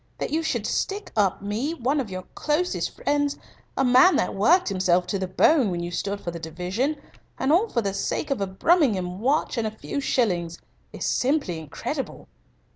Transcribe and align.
That 0.17 0.31
you 0.31 0.41
should 0.41 0.65
stick 0.65 1.11
up 1.15 1.43
me, 1.43 1.75
one 1.75 1.99
of 1.99 2.09
your 2.09 2.23
closest 2.33 2.89
friends, 2.95 3.37
a 3.77 3.85
man 3.85 4.15
that 4.15 4.33
worked 4.33 4.67
himself 4.67 5.05
to 5.05 5.19
the 5.19 5.27
bone 5.27 5.69
when 5.69 5.83
you 5.83 5.91
stood 5.91 6.19
for 6.19 6.31
the 6.31 6.39
division 6.39 6.99
and 7.37 7.51
all 7.53 7.67
for 7.69 7.83
the 7.83 7.93
sake 7.93 8.31
of 8.31 8.41
a 8.41 8.47
Brummagem 8.47 9.19
watch 9.19 9.59
and 9.59 9.67
a 9.67 9.77
few 9.77 9.99
shillings 10.01 10.57
is 10.91 11.05
simply 11.05 11.59
incredible." 11.59 12.27